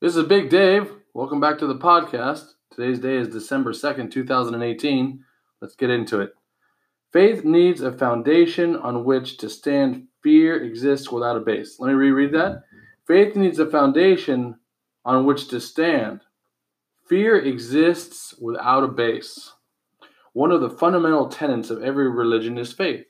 This 0.00 0.16
is 0.16 0.24
Big 0.24 0.48
Dave. 0.48 0.90
Welcome 1.12 1.40
back 1.40 1.58
to 1.58 1.66
the 1.66 1.76
podcast. 1.76 2.52
Today's 2.74 3.00
day 3.00 3.16
is 3.16 3.28
December 3.28 3.74
2nd, 3.74 4.10
2018. 4.10 5.22
Let's 5.60 5.74
get 5.74 5.90
into 5.90 6.20
it. 6.20 6.32
Faith 7.12 7.44
needs 7.44 7.82
a 7.82 7.92
foundation 7.92 8.76
on 8.76 9.04
which 9.04 9.36
to 9.36 9.50
stand. 9.50 10.06
Fear 10.22 10.64
exists 10.64 11.12
without 11.12 11.36
a 11.36 11.40
base. 11.40 11.76
Let 11.78 11.88
me 11.88 11.92
reread 11.92 12.32
that. 12.32 12.62
Faith 13.06 13.36
needs 13.36 13.58
a 13.58 13.70
foundation 13.70 14.58
on 15.04 15.26
which 15.26 15.48
to 15.48 15.60
stand. 15.60 16.22
Fear 17.06 17.38
exists 17.38 18.34
without 18.40 18.82
a 18.82 18.88
base. 18.88 19.52
One 20.32 20.50
of 20.50 20.62
the 20.62 20.70
fundamental 20.70 21.28
tenets 21.28 21.68
of 21.68 21.82
every 21.82 22.10
religion 22.10 22.56
is 22.56 22.72
faith. 22.72 23.04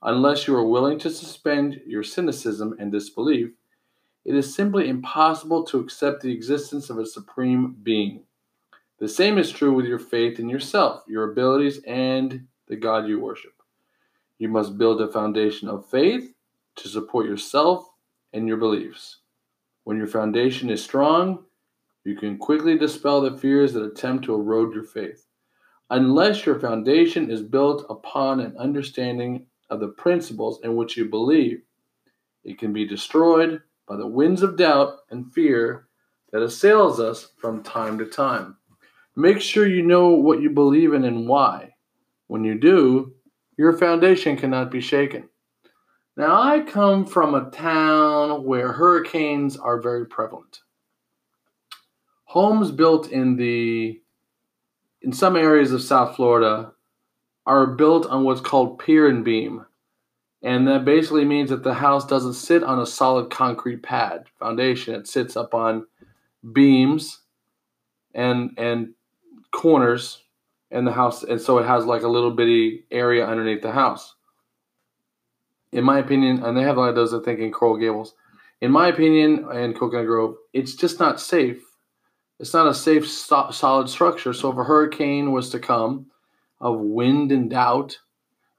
Unless 0.00 0.48
you 0.48 0.56
are 0.56 0.66
willing 0.66 0.98
to 1.00 1.10
suspend 1.10 1.82
your 1.86 2.02
cynicism 2.02 2.76
and 2.78 2.90
disbelief, 2.90 3.50
it 4.24 4.34
is 4.34 4.54
simply 4.54 4.88
impossible 4.88 5.64
to 5.64 5.78
accept 5.80 6.22
the 6.22 6.32
existence 6.32 6.88
of 6.90 6.98
a 6.98 7.06
supreme 7.06 7.76
being. 7.82 8.22
The 8.98 9.08
same 9.08 9.38
is 9.38 9.50
true 9.50 9.74
with 9.74 9.86
your 9.86 9.98
faith 9.98 10.38
in 10.38 10.48
yourself, 10.48 11.02
your 11.06 11.30
abilities, 11.30 11.80
and 11.86 12.46
the 12.68 12.76
God 12.76 13.06
you 13.06 13.20
worship. 13.20 13.52
You 14.38 14.48
must 14.48 14.78
build 14.78 15.00
a 15.00 15.12
foundation 15.12 15.68
of 15.68 15.88
faith 15.90 16.32
to 16.76 16.88
support 16.88 17.26
yourself 17.26 17.88
and 18.32 18.48
your 18.48 18.56
beliefs. 18.56 19.18
When 19.84 19.96
your 19.98 20.06
foundation 20.06 20.70
is 20.70 20.82
strong, 20.82 21.44
you 22.04 22.16
can 22.16 22.38
quickly 22.38 22.78
dispel 22.78 23.20
the 23.20 23.36
fears 23.36 23.72
that 23.74 23.84
attempt 23.84 24.24
to 24.24 24.34
erode 24.34 24.74
your 24.74 24.84
faith. 24.84 25.26
Unless 25.90 26.46
your 26.46 26.58
foundation 26.58 27.30
is 27.30 27.42
built 27.42 27.84
upon 27.90 28.40
an 28.40 28.56
understanding 28.56 29.46
of 29.70 29.80
the 29.80 29.88
principles 29.88 30.60
in 30.62 30.76
which 30.76 30.96
you 30.96 31.04
believe, 31.04 31.62
it 32.42 32.58
can 32.58 32.72
be 32.72 32.86
destroyed 32.86 33.60
by 33.86 33.96
the 33.96 34.06
winds 34.06 34.42
of 34.42 34.56
doubt 34.56 34.98
and 35.10 35.32
fear 35.32 35.86
that 36.32 36.42
assails 36.42 36.98
us 37.00 37.28
from 37.38 37.62
time 37.62 37.98
to 37.98 38.06
time. 38.06 38.56
Make 39.16 39.40
sure 39.40 39.66
you 39.66 39.82
know 39.82 40.08
what 40.08 40.42
you 40.42 40.50
believe 40.50 40.92
in 40.92 41.04
and 41.04 41.28
why. 41.28 41.74
When 42.26 42.44
you 42.44 42.58
do, 42.58 43.14
your 43.56 43.76
foundation 43.76 44.36
cannot 44.36 44.70
be 44.70 44.80
shaken. 44.80 45.28
Now, 46.16 46.40
I 46.40 46.60
come 46.60 47.06
from 47.06 47.34
a 47.34 47.50
town 47.50 48.44
where 48.44 48.72
hurricanes 48.72 49.56
are 49.56 49.80
very 49.80 50.06
prevalent. 50.06 50.60
Homes 52.24 52.70
built 52.70 53.10
in 53.10 53.36
the 53.36 54.00
in 55.02 55.12
some 55.12 55.36
areas 55.36 55.70
of 55.70 55.82
South 55.82 56.16
Florida 56.16 56.72
are 57.46 57.66
built 57.66 58.06
on 58.06 58.24
what's 58.24 58.40
called 58.40 58.78
pier 58.78 59.06
and 59.06 59.24
beam. 59.24 59.66
And 60.44 60.68
that 60.68 60.84
basically 60.84 61.24
means 61.24 61.48
that 61.48 61.62
the 61.62 61.72
house 61.72 62.06
doesn't 62.06 62.34
sit 62.34 62.62
on 62.62 62.78
a 62.78 62.86
solid 62.86 63.30
concrete 63.30 63.82
pad 63.82 64.26
foundation. 64.38 64.94
It 64.94 65.08
sits 65.08 65.38
up 65.38 65.54
on 65.54 65.86
beams 66.52 67.20
and 68.14 68.50
and 68.58 68.92
corners 69.52 70.22
in 70.70 70.84
the 70.84 70.92
house, 70.92 71.22
and 71.22 71.40
so 71.40 71.58
it 71.58 71.66
has 71.66 71.86
like 71.86 72.02
a 72.02 72.08
little 72.08 72.30
bitty 72.30 72.84
area 72.90 73.26
underneath 73.26 73.62
the 73.62 73.72
house. 73.72 74.14
In 75.72 75.82
my 75.82 75.98
opinion, 75.98 76.44
and 76.44 76.56
they 76.56 76.62
have 76.62 76.76
a 76.76 76.80
lot 76.80 76.88
of 76.90 76.94
those, 76.94 77.14
I 77.14 77.20
think, 77.20 77.40
in 77.40 77.50
Coral 77.50 77.78
Gables. 77.78 78.14
In 78.60 78.70
my 78.70 78.88
opinion, 78.88 79.46
and 79.50 79.74
Coconut 79.74 80.06
Grove, 80.06 80.36
it's 80.52 80.74
just 80.74 81.00
not 81.00 81.20
safe. 81.20 81.62
It's 82.38 82.52
not 82.52 82.66
a 82.66 82.74
safe, 82.74 83.08
solid 83.08 83.88
structure. 83.88 84.34
So 84.34 84.52
if 84.52 84.58
a 84.58 84.64
hurricane 84.64 85.32
was 85.32 85.48
to 85.50 85.58
come 85.58 86.06
of 86.60 86.80
wind 86.80 87.32
and 87.32 87.48
doubt, 87.48 87.98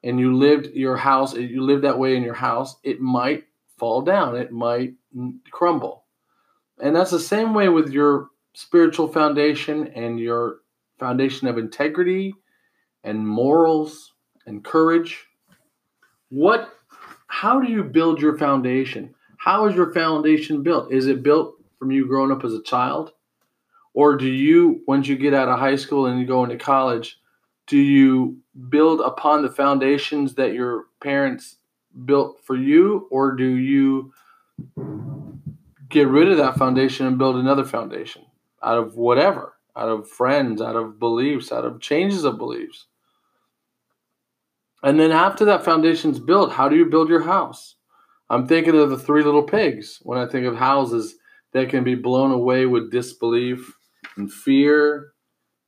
and 0.06 0.20
you 0.20 0.36
lived 0.36 0.68
your 0.68 0.96
house, 0.96 1.34
you 1.34 1.64
lived 1.64 1.84
that 1.84 1.98
way 1.98 2.16
in 2.16 2.22
your 2.22 2.36
house, 2.36 2.78
it 2.84 3.02
might 3.02 3.46
fall 3.78 4.04
down, 4.04 4.38
it 4.38 4.52
might 4.52 4.94
crumble. 5.50 6.06
And 6.80 6.96
that's 6.96 7.12
the 7.12 7.20
same 7.20 7.56
way 7.56 7.70
with 7.70 7.90
your 7.90 8.30
spiritual 8.54 9.08
foundation 9.08 9.88
and 9.88 10.20
your 10.20 10.58
foundation 11.00 11.48
of 11.48 11.58
integrity 11.58 12.36
and 13.04 13.28
morals 13.28 14.14
and 14.46 14.64
courage. 14.64 15.26
What 16.30 16.70
how 17.28 17.60
do 17.60 17.70
you 17.70 17.84
build 17.84 18.22
your 18.22 18.38
foundation? 18.38 19.16
How 19.38 19.66
is 19.66 19.76
your 19.76 19.92
foundation 19.92 20.62
built? 20.62 20.94
Is 20.94 21.08
it 21.08 21.24
built 21.24 21.56
from 21.80 21.92
you 21.92 22.08
growing 22.08 22.32
up 22.32 22.46
as 22.46 22.54
a 22.54 22.62
child? 22.62 23.12
Or 23.94 24.16
do 24.18 24.28
you, 24.28 24.82
once 24.88 25.08
you 25.08 25.18
get 25.18 25.34
out 25.34 25.50
of 25.50 25.60
high 25.60 25.76
school 25.76 26.06
and 26.06 26.20
you 26.20 26.26
go 26.26 26.44
into 26.44 26.58
college, 26.58 27.18
do 27.68 27.78
you 27.78 28.38
build 28.70 29.02
upon 29.02 29.42
the 29.42 29.52
foundations 29.52 30.36
that 30.36 30.54
your 30.54 30.86
parents 31.02 31.58
built 32.06 32.40
for 32.44 32.56
you 32.56 33.08
or 33.10 33.36
do 33.36 33.46
you 33.46 34.14
get 35.90 36.08
rid 36.08 36.30
of 36.30 36.38
that 36.38 36.58
foundation 36.58 37.06
and 37.06 37.18
build 37.18 37.36
another 37.36 37.64
foundation 37.64 38.24
out 38.62 38.78
of 38.78 38.96
whatever 38.96 39.54
out 39.76 39.90
of 39.90 40.10
friends 40.10 40.62
out 40.62 40.76
of 40.76 41.00
beliefs 41.00 41.52
out 41.52 41.66
of 41.66 41.80
changes 41.80 42.24
of 42.24 42.38
beliefs? 42.38 42.86
And 44.84 45.00
then 45.00 45.12
after 45.12 45.46
that 45.46 45.66
foundation's 45.66 46.20
built 46.20 46.52
how 46.52 46.70
do 46.70 46.76
you 46.76 46.86
build 46.86 47.10
your 47.10 47.24
house? 47.24 47.76
I'm 48.30 48.48
thinking 48.48 48.76
of 48.76 48.90
the 48.90 48.98
three 48.98 49.24
little 49.24 49.44
pigs 49.44 50.00
when 50.04 50.20
i 50.20 50.28
think 50.28 50.46
of 50.46 50.56
houses 50.56 51.16
that 51.54 51.70
can 51.70 51.84
be 51.84 51.96
blown 51.96 52.32
away 52.32 52.66
with 52.66 52.92
disbelief 52.92 53.74
and 54.18 54.32
fear 54.32 55.14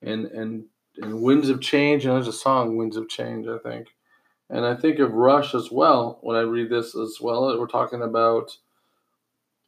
and 0.02 0.25
and 0.25 0.66
and 1.02 1.22
Winds 1.22 1.50
of 1.50 1.62
Change, 1.62 2.06
and 2.06 2.16
there's 2.16 2.28
a 2.28 2.34
song, 2.34 2.78
Winds 2.78 2.97
of 2.97 3.09
Change, 3.09 3.47
I 3.47 3.58
think. 3.58 3.88
And 4.50 4.66
I 4.66 4.75
think 4.75 5.00
of 5.00 5.13
Rush 5.13 5.53
as 5.53 5.72
well 5.72 6.19
when 6.22 6.38
I 6.38 6.41
read 6.41 6.69
this 6.69 6.96
as 6.96 7.18
well. 7.19 7.58
We're 7.59 7.68
talking 7.68 8.02
about 8.02 8.58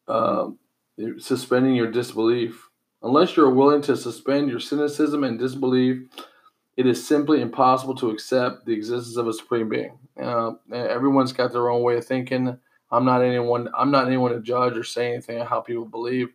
uh, 0.07 0.49
suspending 1.17 1.75
your 1.75 1.91
disbelief. 1.91 2.69
Unless 3.01 3.35
you're 3.35 3.49
willing 3.49 3.81
to 3.83 3.95
suspend 3.95 4.49
your 4.49 4.59
cynicism 4.59 5.23
and 5.23 5.39
disbelief, 5.39 6.03
it 6.77 6.85
is 6.85 7.05
simply 7.05 7.41
impossible 7.41 7.95
to 7.95 8.09
accept 8.09 8.65
the 8.65 8.73
existence 8.73 9.17
of 9.17 9.27
a 9.27 9.33
supreme 9.33 9.69
being. 9.69 9.97
Uh, 10.21 10.51
everyone's 10.71 11.33
got 11.33 11.51
their 11.51 11.69
own 11.69 11.81
way 11.83 11.97
of 11.97 12.05
thinking. 12.05 12.57
I'm 12.91 13.05
not 13.05 13.21
anyone. 13.21 13.69
I'm 13.77 13.91
not 13.91 14.07
anyone 14.07 14.31
to 14.31 14.39
judge 14.39 14.75
or 14.77 14.83
say 14.83 15.11
anything 15.11 15.39
on 15.39 15.47
how 15.47 15.61
people 15.61 15.85
believe, 15.85 16.29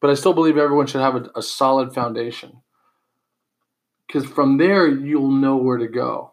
but 0.00 0.10
I 0.10 0.14
still 0.14 0.32
believe 0.32 0.56
everyone 0.56 0.86
should 0.86 1.02
have 1.02 1.16
a, 1.16 1.30
a 1.36 1.42
solid 1.42 1.94
foundation 1.94 2.62
because 4.06 4.24
from 4.26 4.58
there 4.58 4.86
you'll 4.86 5.30
know 5.30 5.56
where 5.56 5.78
to 5.78 5.88
go. 5.88 6.32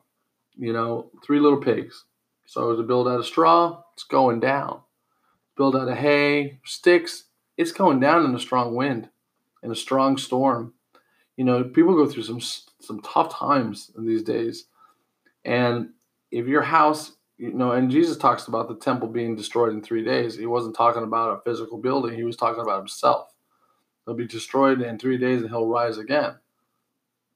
You 0.58 0.74
know, 0.74 1.10
three 1.24 1.40
little 1.40 1.60
pigs. 1.60 2.06
So 2.46 2.76
to 2.76 2.84
build 2.84 3.08
out 3.08 3.20
of 3.20 3.26
straw, 3.26 3.84
it's 3.94 4.04
going 4.04 4.40
down. 4.40 4.82
Build 5.56 5.76
out 5.76 5.88
of 5.88 5.98
hay, 5.98 6.60
sticks, 6.66 7.26
it's 7.58 7.72
going 7.72 8.00
down 8.00 8.26
in 8.26 8.36
a 8.36 8.40
strong 8.40 8.76
wind, 8.76 9.10
in 9.64 9.72
a 9.72 9.76
strong 9.76 10.18
storm. 10.18 10.74
You 11.38 11.46
know, 11.46 11.64
people 11.64 11.96
go 11.96 12.08
through 12.08 12.24
some 12.24 12.42
some 12.42 13.02
tough 13.02 13.34
times 13.36 13.92
in 13.98 14.06
these 14.06 14.24
days, 14.24 14.66
and 15.46 15.90
if 16.32 16.48
your 16.48 16.62
house, 16.62 17.14
you 17.38 17.54
know, 17.54 17.72
and 17.72 17.92
Jesus 17.92 18.18
talks 18.18 18.48
about 18.48 18.68
the 18.68 18.76
temple 18.76 19.08
being 19.08 19.36
destroyed 19.36 19.74
in 19.74 19.82
three 19.82 20.04
days. 20.04 20.38
He 20.38 20.46
wasn't 20.46 20.76
talking 20.76 21.04
about 21.04 21.38
a 21.38 21.42
physical 21.42 21.78
building. 21.78 22.16
He 22.16 22.24
was 22.24 22.38
talking 22.38 22.62
about 22.62 22.80
himself. 22.80 23.34
He'll 24.06 24.16
be 24.16 24.28
destroyed 24.28 24.82
in 24.82 24.98
three 24.98 25.18
days, 25.18 25.42
and 25.42 25.50
he'll 25.50 25.68
rise 25.68 25.98
again 25.98 26.36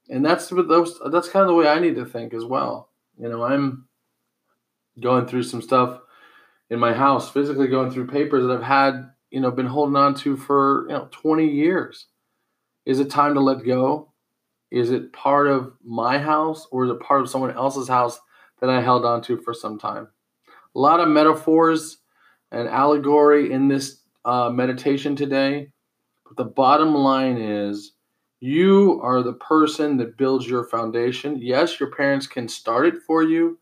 and 0.08 0.24
that's 0.24 0.48
those 0.48 1.00
that's 1.10 1.28
kind 1.28 1.42
of 1.42 1.48
the 1.48 1.54
way 1.54 1.68
I 1.68 1.80
need 1.80 1.96
to 1.96 2.04
think 2.04 2.34
as 2.34 2.44
well. 2.44 2.90
You 3.18 3.28
know, 3.28 3.44
I'm 3.44 3.86
going 5.00 5.26
through 5.26 5.42
some 5.42 5.62
stuff 5.62 6.00
in 6.70 6.78
my 6.78 6.92
house, 6.92 7.30
physically 7.30 7.68
going 7.68 7.90
through 7.90 8.08
papers 8.08 8.44
that 8.44 8.52
I've 8.52 8.62
had, 8.62 9.10
you 9.30 9.40
know, 9.40 9.50
been 9.50 9.66
holding 9.66 9.96
on 9.96 10.14
to 10.16 10.36
for, 10.36 10.86
you 10.88 10.94
know, 10.94 11.08
20 11.10 11.46
years. 11.46 12.06
Is 12.84 13.00
it 13.00 13.10
time 13.10 13.34
to 13.34 13.40
let 13.40 13.64
go? 13.64 14.12
Is 14.70 14.90
it 14.90 15.12
part 15.12 15.46
of 15.46 15.72
my 15.84 16.18
house 16.18 16.66
or 16.70 16.84
is 16.84 16.90
it 16.90 17.00
part 17.00 17.20
of 17.20 17.28
someone 17.28 17.52
else's 17.52 17.88
house 17.88 18.18
that 18.60 18.70
I 18.70 18.80
held 18.80 19.04
on 19.04 19.22
to 19.22 19.36
for 19.38 19.54
some 19.54 19.78
time? 19.78 20.08
A 20.74 20.78
lot 20.78 21.00
of 21.00 21.08
metaphors 21.08 21.98
and 22.50 22.68
allegory 22.68 23.52
in 23.52 23.68
this 23.68 24.00
uh, 24.24 24.50
meditation 24.50 25.16
today. 25.16 25.70
But 26.24 26.36
the 26.36 26.50
bottom 26.50 26.94
line 26.94 27.38
is 27.38 27.92
you 28.40 29.00
are 29.02 29.22
the 29.22 29.32
person 29.34 29.96
that 29.96 30.16
builds 30.16 30.46
your 30.46 30.64
foundation. 30.64 31.38
Yes, 31.40 31.80
your 31.80 31.90
parents 31.90 32.26
can 32.26 32.48
start 32.48 32.86
it 32.86 33.02
for 33.06 33.22
you, 33.22 33.58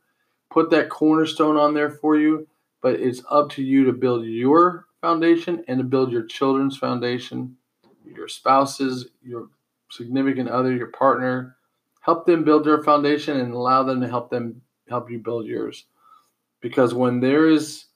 put 0.50 0.70
that 0.70 0.88
cornerstone 0.88 1.56
on 1.56 1.74
there 1.74 1.90
for 1.90 2.16
you, 2.16 2.46
but 2.82 3.00
it's 3.00 3.22
up 3.30 3.50
to 3.50 3.62
you 3.62 3.84
to 3.84 3.92
build 3.92 4.26
your 4.26 4.86
foundation 5.00 5.64
and 5.68 5.78
to 5.78 5.84
build 5.84 6.10
your 6.10 6.24
children's 6.24 6.76
foundation, 6.76 7.56
your 8.04 8.28
spouses, 8.28 9.08
your 9.22 9.48
significant 9.90 10.48
other, 10.48 10.72
your 10.72 10.88
partner. 10.88 11.56
Help 12.00 12.26
them 12.26 12.44
build 12.44 12.64
their 12.64 12.82
foundation 12.82 13.38
and 13.38 13.54
allow 13.54 13.82
them 13.82 14.00
to 14.00 14.08
help 14.08 14.28
them 14.28 14.60
help 14.88 15.10
you 15.10 15.18
build 15.18 15.46
yours. 15.46 15.86
Because 16.60 16.92
when 16.92 17.20
there 17.20 17.48
is 17.48 17.86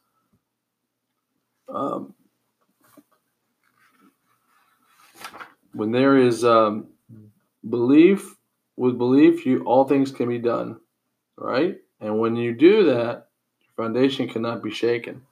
um, 1.69 2.15
when 5.79 5.93
there 5.93 6.17
is 6.19 6.45
um, 6.45 6.89
belief, 7.71 8.35
with 8.77 8.99
belief, 8.99 9.47
you 9.47 9.63
all 9.63 9.85
things 9.85 10.11
can 10.11 10.29
be 10.29 10.39
done, 10.39 10.81
right? 11.37 11.77
And 12.01 12.19
when 12.19 12.35
you 12.35 12.53
do 12.53 12.87
that, 12.87 13.29
your 13.61 13.87
foundation 13.87 14.29
cannot 14.29 14.61
be 14.61 14.73
shaken. 14.73 15.23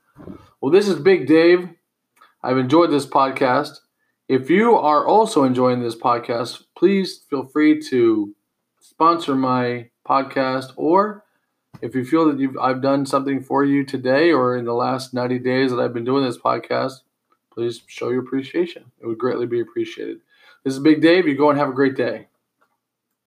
Well, 0.60 0.70
this 0.70 0.86
is 0.86 1.00
Big 1.00 1.26
Dave. 1.26 1.68
I've 2.44 2.58
enjoyed 2.58 2.92
this 2.92 3.06
podcast. 3.06 3.80
If 4.28 4.48
you 4.48 4.76
are 4.76 5.04
also 5.04 5.42
enjoying 5.42 5.82
this 5.82 5.96
podcast, 5.96 6.62
please 6.78 7.24
feel 7.28 7.44
free 7.46 7.80
to 7.90 8.32
sponsor 8.78 9.34
my 9.34 9.90
podcast 10.08 10.74
or 10.76 11.24
if 11.82 11.96
you 11.96 12.04
feel 12.04 12.24
that 12.26 12.38
you've 12.38 12.56
I've 12.56 12.80
done 12.80 13.04
something 13.04 13.42
for 13.42 13.64
you 13.64 13.84
today 13.84 14.30
or 14.30 14.56
in 14.56 14.64
the 14.64 14.74
last 14.74 15.12
90 15.12 15.40
days 15.40 15.72
that 15.72 15.80
I've 15.80 15.92
been 15.92 16.04
doing 16.04 16.24
this 16.24 16.38
podcast, 16.38 17.00
please 17.52 17.82
show 17.88 18.10
your 18.10 18.22
appreciation. 18.22 18.84
It 19.00 19.08
would 19.08 19.18
greatly 19.18 19.46
be 19.46 19.60
appreciated. 19.60 20.20
This 20.66 20.74
is 20.74 20.80
Big 20.80 21.00
Dave. 21.00 21.28
You 21.28 21.36
go 21.36 21.48
and 21.48 21.60
have 21.60 21.68
a 21.68 21.72
great 21.72 21.94
day. 21.94 22.26